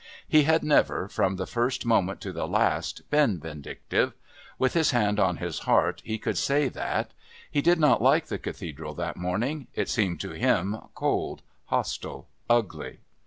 [0.27, 4.13] He had never, from the first moment to the last, been vindictive.
[4.57, 7.11] With his hand on his heart he could say that.
[7.51, 13.01] He did not like the Cathedral that morning, it seemed to him cold, hostile, ugly.